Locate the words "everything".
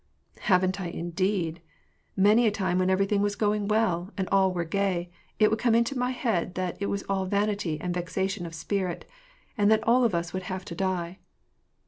2.89-3.21